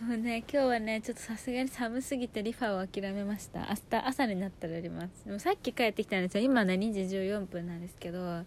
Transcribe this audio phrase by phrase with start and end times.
[0.00, 3.60] も うね今日はねちょっとさすがに寒すぎてリファを諦めました。
[3.68, 5.24] 明日朝になったらやります。
[5.24, 6.44] でもさっき帰ってきたんですよ。
[6.44, 8.44] 今ね2時14分なんですけど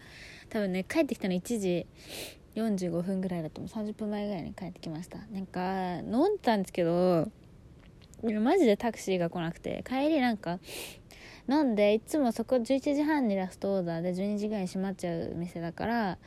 [0.49, 1.85] 多分ね帰ってきたの1時
[2.55, 3.85] 45分ぐらいだと思う。
[3.87, 5.19] 30分前ぐらいに帰ってきました。
[5.31, 7.29] なんか飲んでたんですけど
[8.23, 10.59] マジでタクシーが来なくて帰りなんか
[11.49, 16.17] 飲んでいつもそこ11時半にラストオーダーで12時ぐらいに閉まっちゃう店だから、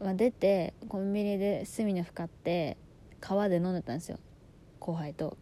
[0.00, 2.78] まあ、出てコンビニで隅の深って
[3.20, 4.18] 川で飲んでたんですよ。
[4.80, 5.36] 後輩と。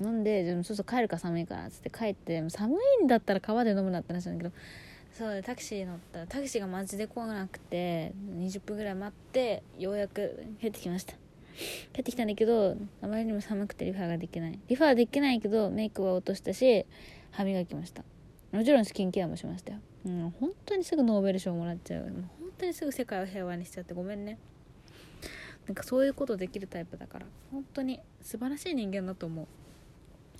[0.00, 4.54] 飲んででもそうそう帰るか寒いからっつって帰って寒いんだったら川で飲むなって話なんだけど
[5.10, 11.14] そうでタクシー乗ったらタクシーがマジで来なくて20分ぐらい待ってようやく帰ってきました。
[11.94, 14.60] 帰ってきたんだけどあまりにも寒くてリファができない。
[14.68, 16.84] リファはできないけどメイクは落としたし
[17.30, 18.04] 歯磨きました。
[18.52, 19.78] もちろんスキンケアもしましたよ。
[20.04, 22.10] うん本当にすぐノーベル賞もらっちゃうもう。
[22.38, 24.38] 本当にすぐ世界を平和にしちゃってごめんね。
[25.66, 27.26] なんかそういうことできるタイプだから。
[27.50, 29.48] 本当に素晴らしい人間だと思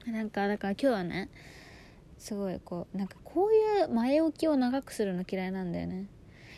[0.06, 0.10] う。
[0.10, 1.30] なんかだから今日はね
[2.18, 6.06] すごいこうなんかこういう前置きを長くするの嫌いなんだよね。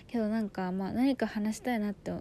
[0.06, 2.12] けどなんかまあ何か話したいなって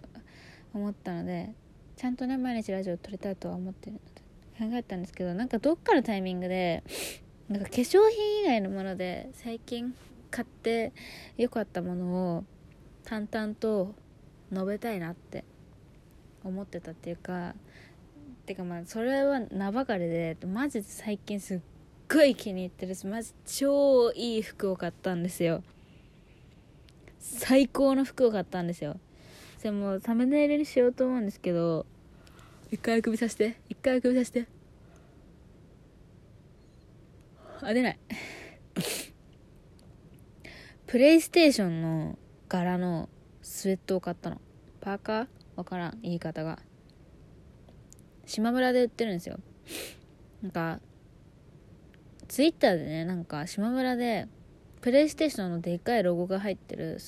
[0.72, 1.52] 思ったので
[1.96, 4.28] ちゃんとね毎日ラジオ撮りたいとは思ってるので。
[4.58, 6.82] 考えたんですけどなんかどっかのタイミングで
[7.48, 9.94] なんか化粧品以外のもので最近
[10.30, 10.92] 買って
[11.36, 12.44] 良かったものを
[13.04, 13.94] 淡々と
[14.52, 15.44] 述べたいなって
[16.48, 17.54] 思ってたっていうか
[18.46, 21.60] てかまあそれは名ばかりでマジで最近すっ
[22.10, 25.62] ごい気に入ってるしマジ超いい服を買ったんですよ。
[27.20, 28.98] 最高の服を買ったんですよ。
[29.58, 31.84] それもサムネイルにしようと思うんですけど
[32.70, 34.46] 一回首さして一回首さして。
[37.60, 37.98] あ出ない。
[40.86, 42.16] プレイステーションの
[42.48, 43.08] 柄の
[43.42, 44.40] スウェットを買ったの。
[44.80, 45.26] パーカー？
[45.58, 46.60] わからん言い方が。
[48.26, 49.40] 島村で売ってるんですよ。
[50.40, 50.78] なんか
[52.28, 54.28] ツイッターでねなんか島村で
[54.80, 56.98] プレイステーションのでっかいロゴが入ってる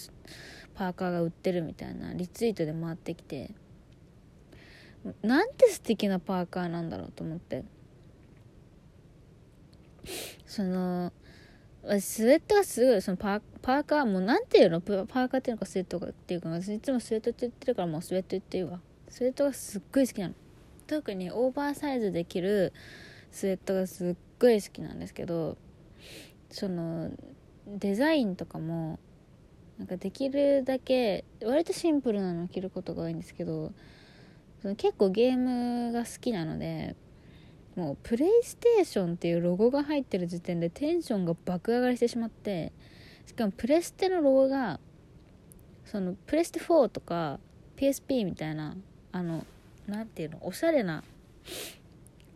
[0.74, 3.52] パーカーが売ってるみたいなリツイートで回ってきて
[5.22, 7.62] なんて素敵なパーカーなんだろうと思って。
[10.44, 11.12] その
[12.00, 18.80] スウェットがすごいそのパーパーカーもうなんていうのパーカーっていうのかスウェットっていうかいつもスウェットって言ってるからもうスウェット言ってるわ。
[19.08, 20.34] スウェットがすっごい好きなの。
[20.86, 22.72] 特にオーバーサイズで着る
[23.30, 25.56] スウェットがすっごい好きなんですけど
[26.50, 27.10] その
[27.66, 28.98] デザインとかも
[29.78, 33.72] なんかできるだけ割とシンプルなのを着ることが多いんですけど
[34.60, 36.96] その結構ゲームが好きなので
[37.80, 42.72] もうプレイステーションっていうロゴが入ってる時点でテンションが爆上がりしてしまって
[43.24, 44.78] しかもプレステのロゴが
[45.86, 47.40] そのプレステ4とか
[47.78, 48.76] PSP みたいな
[49.12, 49.46] あの
[49.86, 51.02] なんていうのおしゃれな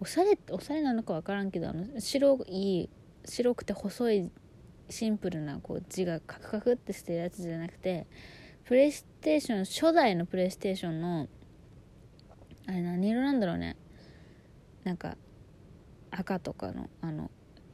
[0.00, 2.88] おしゃれっておしゃれなのか分からんけどあの白い
[3.26, 4.30] 白くて細い
[4.88, 8.06] シンプルなこう字がカクカクってしてるやつじゃなくて
[8.64, 11.28] プレイステーション初代のプレイステーションの
[12.66, 13.76] あれ何色なんだろうね。
[14.84, 15.16] なんか
[16.16, 17.30] 赤とかのあの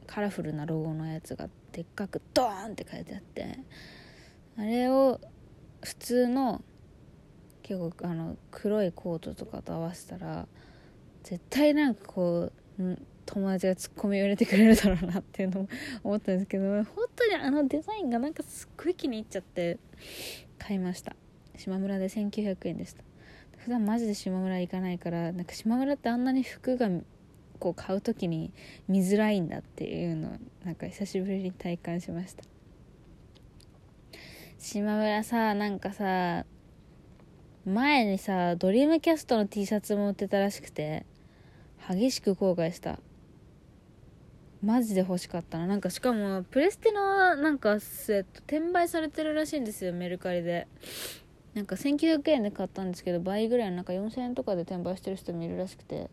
[0.07, 3.59] カラフルなロゴのやつがでっかくドーンって書いてあって
[4.57, 5.21] あれを
[5.81, 6.61] 普通の
[7.63, 10.47] 結構あの黒いコートとかと合わせたら
[11.23, 15.69] 絶対なんかこう友達がツッコミを入れてくれるだろうなっていうのも
[16.03, 16.85] 思ったんですけど本
[17.15, 19.77] 当にあのデザインがなんかすっごい気に入っちゃって
[20.57, 21.15] 買いました。
[21.57, 23.03] 島村で1900円でした。
[23.57, 26.89] 普段マジで島村行かないからなんか島村ってあんなに服が
[27.61, 28.51] こう買う時に
[28.87, 30.31] 見づらいんだっていうの
[30.65, 32.43] なんか久しぶりに体感しました。
[34.57, 36.45] 島村さなんかさ
[37.63, 41.05] 前にさドリームキャストの T シャツも売ってたらしくて
[41.87, 42.99] 激しく後悔した。
[44.63, 45.67] マジで欲しかったな。
[45.67, 50.67] なんかしかもプレステのなんかスウェット転売されてるらしいんですよメルカリで。
[51.53, 56.09] なんか1900円で買ったんですけど倍ぐらいなんか4000円とかで転売してる人もいるらしくて。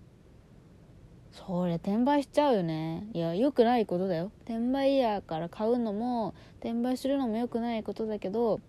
[1.33, 3.07] それ転売しちゃうよね。
[3.13, 4.33] いや良くないことだよ。
[4.45, 8.61] 転売ヤーから買うのも転売するのも良くないことだけど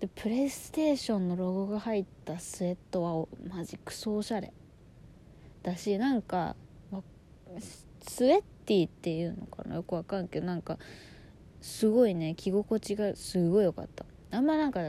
[0.00, 4.52] でプレイステーションのロゴが入ったスウェットはマジクソおしゃれ。
[5.62, 6.56] だしなんか
[8.08, 9.76] スウェッティっていうのかな？
[9.76, 10.78] よくわかんけどなんか
[11.60, 14.04] すごいね着心地がすごい良かった。
[14.30, 14.80] あんまなんか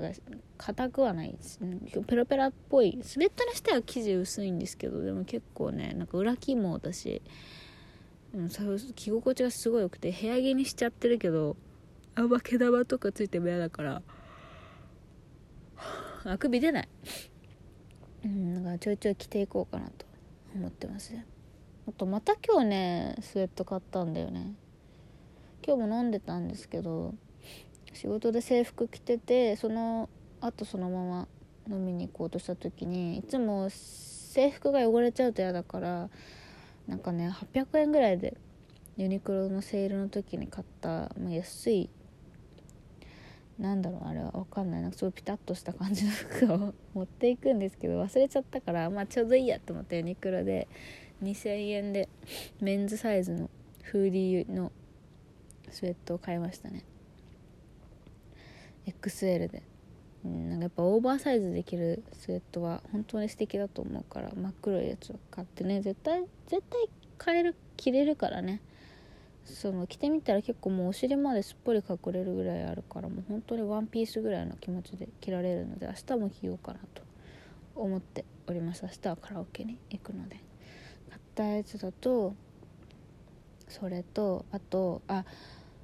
[0.57, 1.59] 硬くはないです。
[2.07, 2.99] ペラペラっぽい。
[3.03, 7.21] スウェットにしては生地薄いんですけどでも結構ねなんか裏肝だし、
[8.33, 11.55] うん、着心地がすごい良くて部屋着にしちゃってるけど
[12.15, 14.01] あんま毛玉とかついても嫌だから
[16.25, 16.89] あくび出ない。
[18.25, 20.05] うんだかちょいちょい着ていこうかなと
[20.55, 21.13] 思ってます。
[21.13, 21.25] ね
[21.87, 24.55] あとまた今日ねスウェット買ったんだよね。
[25.65, 27.13] 今日も飲んでたんですけど
[27.97, 30.07] 仕事で制服着ててその
[30.39, 31.27] あとそのまま
[31.67, 36.09] 飲みに行こうとした時にいつも制服が汚れちゃうと嫌だから
[36.87, 38.37] なんかね800円ぐらいで
[38.97, 40.89] ユニクロのセールの時に買った、
[41.19, 41.89] まあ、安い
[43.57, 44.81] なんだろうあれは分かんない。
[44.83, 50.67] なんかすごいピタッとした感じの服を 持っていくんですけど忘れちゃったからまあちょうどいいやと思ってユニクロで
[51.23, 52.09] 2000円で
[52.61, 53.49] メンズサイズの
[53.81, 54.71] フーディーの
[55.71, 56.83] スウェットを買いましたね。
[58.87, 59.63] XL で、
[60.25, 65.81] うん、なんかやっぱオーバーサイズできるスウェットは本当に素敵だと思うから真っ黒いやつを買ってね。
[65.81, 68.61] 絶対絶対買える着れるからね。
[69.45, 77.01] その着てみたら結構もうお尻まですっぽり隠れるぐらいあるからもう本当にワンピースぐらいの気持ちで着られるので明日も着ようかなと
[77.75, 78.83] 思っております。
[78.83, 80.37] 明日はカラオケに行くので。
[81.09, 82.35] 買ったやつだと
[83.69, 85.23] それとあとあ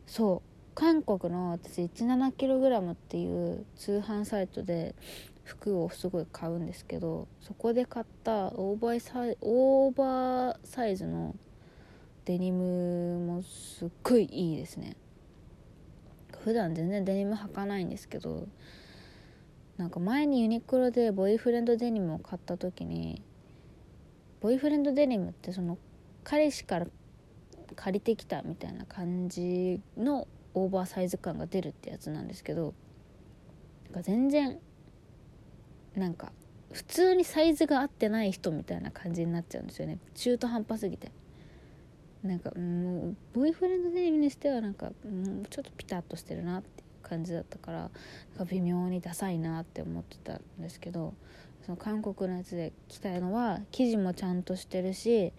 [0.06, 0.53] そう。
[0.76, 4.96] 韓国の私 17kg っていう通販サイトで
[5.44, 11.36] 服をすごい買うんですけどそこで買ったオーバーサイオーバーサイズの
[12.26, 14.96] デニムもすっごいいいですね。
[16.44, 18.48] 普段全然デニム履かないんですけど
[19.78, 23.22] なんか前にユニクロでボイフレンドデニムを買った時に
[24.42, 25.78] ボイフレンドデニムってその
[26.24, 26.88] 彼氏から
[27.76, 32.74] 借りてきたみたいな感じのオーバーサイズ感が出るってやつなんですけど
[33.94, 34.60] か全然
[35.96, 36.34] なんか
[36.74, 40.00] 普通にサイズが合ってない人みたいな感じになっちゃうんですよね。
[40.16, 41.12] 中途半端すぎて。
[42.24, 47.90] なんかもうボーイフレンドデニムにしてはなんかもうちょっとピタッとしてるなっていう感じだったからなん
[48.38, 51.14] か微妙にダサいなって思ってたんですけど
[51.66, 55.34] その韓国のやつで着たいのは生地もちゃんとしてるし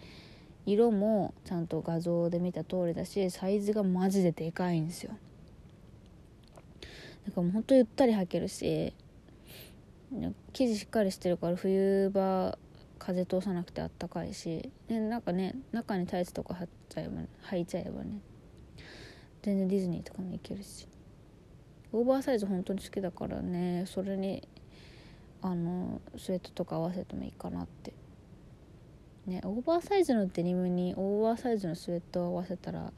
[0.65, 5.11] 色もちゃんと画像で見た通りだしサイズがマジででかいんですよ。
[7.25, 8.93] だからもうほんとゆったり履けるし
[10.53, 12.57] 生地しっかりしてるから冬場
[12.99, 18.19] 風通さなくてあったかいしでなんかね中にタイツとか貼っちゃえば、履いちゃえばね
[19.41, 20.87] 全然ディズニーとかも行けるし。
[21.91, 24.45] オーバーサイズ本当に好きだからねそれに
[25.41, 27.93] あのスウェットとか合わせてもいいかなって。
[29.25, 32.91] ねオーバーサイズのデニムにオーバーサイズのスウェットを合わせたら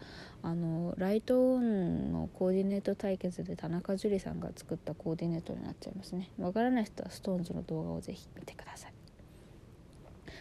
[0.44, 6.30] あのライトオンのコーディネート対決で田中樹さんが作ったコーディネートになっちゃいますね。
[6.38, 8.94] わからない人は SixTONES の動画をぜひ見てください。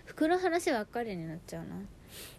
[0.04, 1.76] 服の話ばっかりになっちゃうな。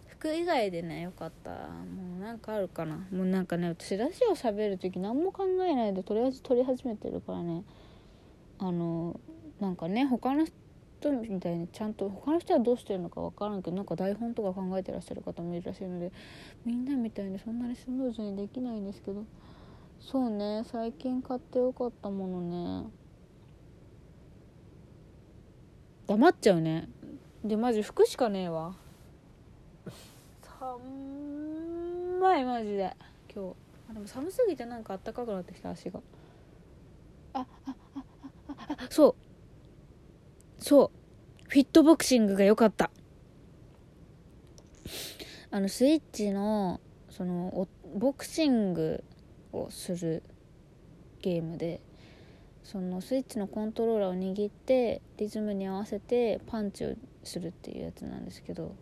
[0.06, 2.96] 服以外でねよかったもうなんかあるかな。
[3.12, 7.62] もうなんかね私ラジオ喋る時何も考えないでとりあえず撮り始めてるからね。
[8.58, 9.20] あの
[9.60, 10.52] なんかね他の人
[11.00, 16.12] 人みたいにちゃんと他の人はどうしてるのか分からんけどなんか台本とか考えてらっしゃる方もいるらしいので
[16.64, 19.24] みんなみたいにそんなにスムーズにできないんですけど。
[20.00, 22.88] そうね最近買ってよかったものね。
[26.06, 26.88] 黙っちゃうね。
[27.44, 28.76] でマジ服しかねえわ。
[30.60, 30.80] 寒
[32.40, 32.96] いマジで
[33.34, 33.56] 今日。
[33.90, 36.00] あでも寒すぎてなんかあったかくなってきた足が。
[37.32, 38.00] ああああ
[38.48, 39.27] ああそう。
[40.58, 40.98] そう。
[41.48, 42.90] フィットボクシングが良かった。
[45.50, 46.80] あのスイッチの
[47.10, 49.02] そのボクシング
[49.52, 50.22] をする
[51.22, 51.80] ゲームで
[52.62, 56.94] そのスイッチのコントローラーを握ってリズムに合わせてパンチを
[57.24, 58.74] するっていうやつなんですけど。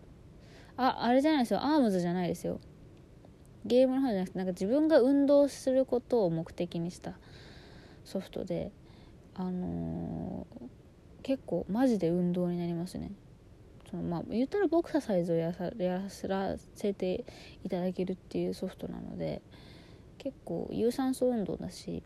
[0.76, 1.60] ああれじゃないですよ。
[1.62, 2.60] アームズじゃないですよ。
[3.64, 7.14] ゲームの方じゃなくてなんか自分が運動することを目的にした
[8.04, 8.72] ソフトで
[9.38, 10.46] あの、
[11.26, 13.10] 結構マジで運動になりますね。
[13.90, 15.52] そのまあ言ったらボクササイズをや
[16.28, 17.24] らせて
[17.64, 19.42] いただけるっていうソフトなので
[20.18, 22.04] 結構有酸素運動だし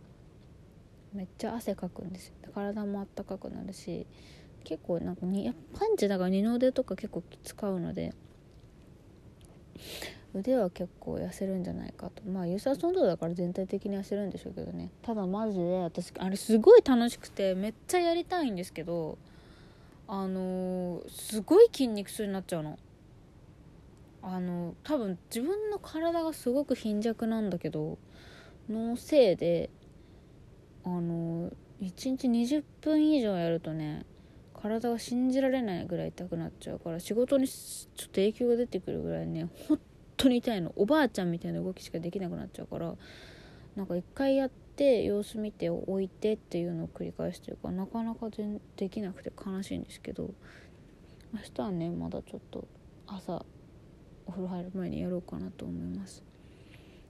[1.12, 2.34] めっちゃ汗かくんですよ。
[2.54, 4.06] 体もあったかくなるし
[4.64, 8.14] 結構なんかにパンチだから二の腕とか結構使うので
[10.34, 12.22] 腕は結構痩せるんじゃないかと。
[12.24, 14.90] まあ有酸素運動だから全体的に痩せるんでしょうけどね。
[15.02, 19.18] ただマジで私あれすごい楽しくてめっちゃやりたいんですけど
[20.06, 22.78] あのー、すごい筋肉痛になっちゃうの。
[24.22, 27.98] あの多分自分の体がすごく貧弱なんだけど
[28.68, 29.70] のせいで
[30.84, 34.04] あの1日20分以上やるとね
[34.60, 39.78] 体が信じられないぐらい痛くなっちゃうから仕事にちょっと影響が出てくるぐらいね本
[40.20, 40.72] 当に痛いの。
[40.76, 42.94] おばあちゃんみたいな動きしかできなくなっちゃうから
[43.76, 50.30] なんか一回やって様子見ておいてっていうのを繰り返してるからなかなか全できなくて悲しいんですけど
[51.32, 52.66] 明日はねまだちょっと
[53.06, 53.44] 朝
[54.26, 56.22] お風呂入る前にやろうかなと思います。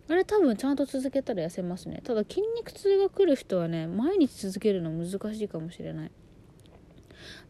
[0.09, 2.01] あれ多分ちゃんと続けたら痩せますね。
[2.03, 6.11] ただ筋肉痛が来る人はね毎日続けるの難しいかもしれない。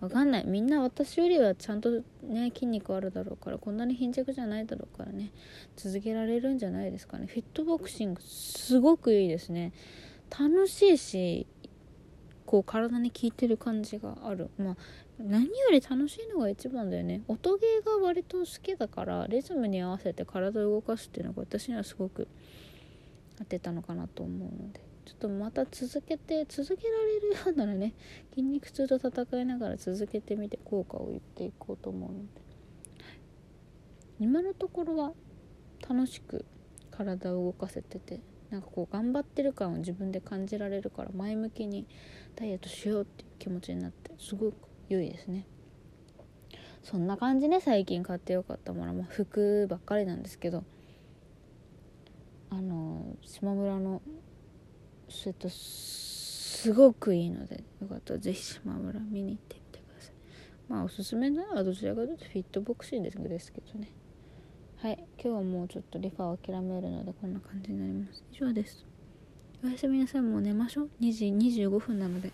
[0.01, 0.47] わかんない。
[0.47, 5.31] みんな私よりはちゃんとね筋肉あるだろうからこんなに貧弱じゃないだろうからね。
[5.77, 7.27] 続けられるんじゃないですかね。
[7.27, 9.73] フィットボクシングすごくいいですね。
[10.31, 11.47] 楽しいし
[12.47, 14.51] こう体に効いてる感じがある。
[14.59, 14.77] まあ
[15.19, 17.23] 何より楽しいのが一番だよね。
[17.29, 22.27] 音ゲーが割と好きだからリズムに合わせて体を動かすっていうのが私にはすごく
[23.39, 24.90] 合ってたのかなと思うので。
[25.11, 27.95] ちょっとまた続けて続けられるようならね
[28.31, 32.25] 筋肉痛と戦いながら続けてみて効果を言っていこうと思うので、
[34.21, 35.13] 今のところは
[35.89, 36.45] 楽しく
[36.93, 41.87] 体を動かせててなんかこう頑張ってる感を自分で感じられるから前向きに
[42.37, 44.55] ダイエットしようっていう気持ちになってすごく
[44.89, 45.45] 良いですね。
[46.85, 50.63] そんな感じで最近買ってよかったものは、服ばっかりなんですけど
[52.49, 54.03] あの島村の
[55.11, 60.13] するとすごくいいのでよかったらぜひ島村見に行ってみてください。
[60.69, 63.91] まあおすすめなのはどちらかというとフィットボクシングですけどね。
[64.77, 65.05] はい。
[65.23, 68.25] 今日はもうちょっとリファを諦めるのでこんな感じになります。
[68.33, 68.87] 以上です。
[69.63, 70.23] おやすみなさい。
[70.23, 70.91] もう寝ましょう。
[71.01, 72.33] 2時25分なので。